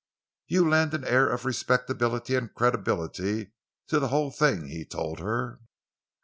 "You 0.47 0.67
lend 0.67 0.95
an 0.95 1.03
air 1.05 1.29
of 1.29 1.45
respectability 1.45 2.33
and 2.33 2.51
credibility 2.55 3.51
to 3.85 3.99
the 3.99 4.07
whole 4.07 4.31
thing," 4.31 4.65
he 4.65 4.83
told 4.83 5.19
her. 5.19 5.59